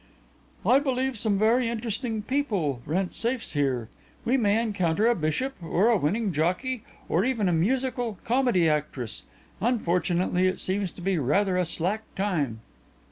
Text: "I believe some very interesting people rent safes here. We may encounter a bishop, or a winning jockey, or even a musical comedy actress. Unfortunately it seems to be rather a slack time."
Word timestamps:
"I 0.65 0.79
believe 0.79 1.15
some 1.15 1.37
very 1.37 1.69
interesting 1.69 2.23
people 2.23 2.81
rent 2.87 3.13
safes 3.13 3.51
here. 3.53 3.87
We 4.25 4.35
may 4.35 4.59
encounter 4.59 5.05
a 5.05 5.13
bishop, 5.13 5.53
or 5.61 5.89
a 5.89 5.97
winning 5.97 6.33
jockey, 6.33 6.83
or 7.07 7.23
even 7.23 7.47
a 7.47 7.53
musical 7.53 8.17
comedy 8.25 8.67
actress. 8.67 9.21
Unfortunately 9.59 10.47
it 10.47 10.59
seems 10.59 10.91
to 10.93 11.01
be 11.01 11.19
rather 11.19 11.55
a 11.55 11.67
slack 11.67 12.01
time." 12.15 12.61